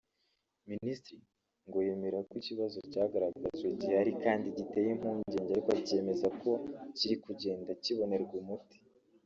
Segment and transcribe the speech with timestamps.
[0.69, 1.21] Minisitiri
[1.67, 6.51] ngo yemera ko ikibazo cyagaragajwe gihari kandi giteye impungenge ariko akemeza ko
[6.97, 8.77] kiri kugenda kibonerwa umuti